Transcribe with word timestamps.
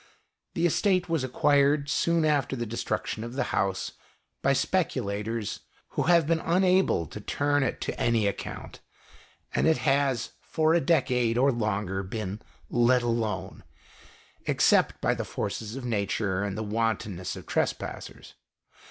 The 0.55 0.65
estate 0.65 1.09
was 1.09 1.23
acquired, 1.23 1.87
soon 1.87 2.25
after 2.25 2.55
the 2.55 2.65
destruction 2.65 3.23
of 3.23 3.33
the 3.33 3.43
house, 3.53 3.91
by 4.41 4.51
speculators 4.51 5.59
who 5.89 6.07
have 6.09 6.25
been 6.25 6.39
unable 6.39 7.05
to 7.05 7.21
turn 7.21 7.61
it 7.61 7.79
to 7.81 7.99
any 8.01 8.25
account, 8.25 8.79
and 9.53 9.67
it 9.67 9.77
has 9.77 10.31
for 10.41 10.73
a 10.73 10.81
decade 10.81 11.37
or 11.37 11.51
longer 11.51 12.01
been" 12.01 12.41
let 12.91 13.03
alone," 13.03 13.63
except 14.47 14.99
by 15.01 15.13
the 15.13 15.23
forces 15.23 15.75
of 15.75 15.85
Nature 15.85 16.41
and 16.43 16.57
the 16.57 16.63
wanton 16.63 17.17
ness 17.17 17.35
of 17.35 17.45
trespassers. 17.45 18.33